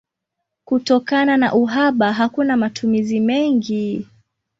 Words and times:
Kutokana 0.65 1.37
na 1.37 1.53
uhaba 1.53 2.13
hakuna 2.13 2.57
matumizi 2.57 3.19
mengi. 3.19 4.07